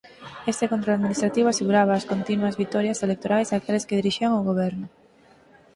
Este 0.51 0.65
control 0.73 0.95
administrativo 0.95 1.47
aseguraba 1.49 1.93
as 1.95 2.07
continuas 2.11 2.57
vitorias 2.61 3.03
electorais 3.07 3.49
daqueles 3.51 3.85
que 3.87 3.99
dirixían 3.99 4.37
o 4.39 4.45
Goberno. 4.49 4.87